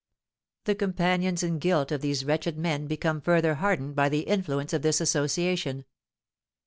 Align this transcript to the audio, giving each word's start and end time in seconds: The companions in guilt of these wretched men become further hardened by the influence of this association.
The 0.63 0.73
companions 0.73 1.43
in 1.43 1.59
guilt 1.59 1.91
of 1.91 2.01
these 2.01 2.25
wretched 2.25 2.57
men 2.57 2.87
become 2.87 3.21
further 3.21 3.53
hardened 3.53 3.95
by 3.95 4.09
the 4.09 4.21
influence 4.21 4.73
of 4.73 4.81
this 4.81 4.99
association. 4.99 5.85